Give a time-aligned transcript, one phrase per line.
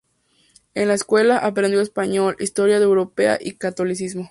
[0.73, 4.19] En la escuela, aprendió español, historia europea y catolicismo.